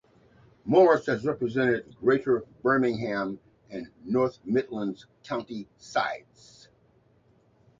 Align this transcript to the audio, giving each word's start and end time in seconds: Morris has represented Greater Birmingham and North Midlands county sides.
Morris 0.65 1.05
has 1.05 1.25
represented 1.27 1.95
Greater 1.99 2.43
Birmingham 2.63 3.39
and 3.69 3.91
North 4.03 4.39
Midlands 4.43 5.05
county 5.23 5.67
sides. 5.77 6.69